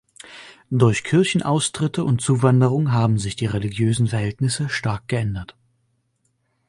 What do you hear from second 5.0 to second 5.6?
geändert.